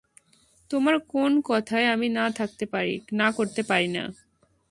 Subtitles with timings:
[0.71, 2.07] তোমার কোন কথায় আমি
[3.13, 4.03] না করতে পারিনা।